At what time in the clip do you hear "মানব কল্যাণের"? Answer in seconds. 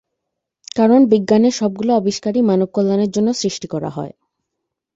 2.41-3.11